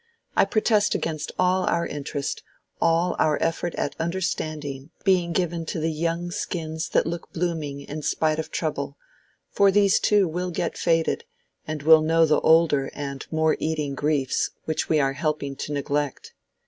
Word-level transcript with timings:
I 0.35 0.45
protest 0.45 0.95
against 0.95 1.31
all 1.37 1.63
our 1.65 1.85
interest, 1.85 2.41
all 2.81 3.15
our 3.19 3.37
effort 3.39 3.75
at 3.75 3.95
understanding 3.99 4.89
being 5.03 5.31
given 5.31 5.63
to 5.67 5.79
the 5.79 5.91
young 5.91 6.31
skins 6.31 6.89
that 6.89 7.05
look 7.05 7.31
blooming 7.33 7.81
in 7.81 8.01
spite 8.01 8.39
of 8.39 8.49
trouble; 8.49 8.97
for 9.51 9.69
these 9.69 9.99
too 9.99 10.27
will 10.27 10.49
get 10.49 10.75
faded, 10.75 11.25
and 11.67 11.83
will 11.83 12.01
know 12.01 12.25
the 12.25 12.39
older 12.41 12.89
and 12.95 13.27
more 13.29 13.55
eating 13.59 13.93
griefs 13.93 14.49
which 14.65 14.89
we 14.89 14.99
are 14.99 15.13
helping 15.13 15.55
to 15.57 15.71
neglect. 15.71 16.33